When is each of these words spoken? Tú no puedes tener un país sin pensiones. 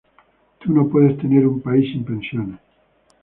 Tú 0.57 0.73
no 0.73 0.87
puedes 0.87 1.15
tener 1.19 1.45
un 1.45 1.61
país 1.61 1.91
sin 1.93 2.03
pensiones. 2.03 2.59